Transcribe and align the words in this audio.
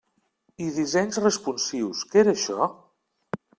I 0.67 0.69
dissenys 0.77 1.19
responsius… 1.27 2.01
què 2.15 2.25
era 2.25 2.35
això? 2.37 2.73